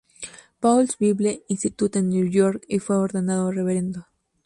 [0.59, 4.07] Paul's Bible Institute en Nueva York" y fue ordenado reverendo.